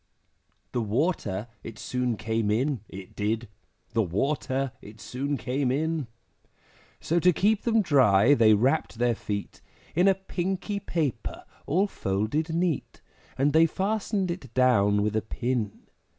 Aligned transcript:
The 0.71 0.81
water 0.81 1.47
it 1.63 1.77
soon 1.77 2.17
came 2.17 2.49
in, 2.49 2.79
it 2.89 3.15
did, 3.15 3.47
The 3.91 4.01
water 4.01 4.71
it 4.81 4.99
soon 4.99 5.37
came 5.37 5.71
in; 5.71 6.07
So 6.99 7.19
to 7.19 7.31
keep 7.31 7.65
them 7.65 7.83
dry, 7.83 8.33
they 8.33 8.55
wrapped 8.55 8.97
their 8.97 9.13
feet 9.13 9.61
In 9.93 10.07
a 10.07 10.15
pinky 10.15 10.79
paper 10.79 11.45
all 11.67 11.85
folded 11.85 12.49
neat, 12.51 13.03
And 13.37 13.53
they 13.53 13.67
fastened 13.67 14.31
it 14.31 14.51
down 14.55 15.03
with 15.03 15.15
a 15.15 15.21
pin. 15.21 15.81